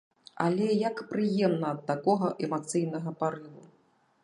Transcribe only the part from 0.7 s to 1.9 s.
як прыемна ад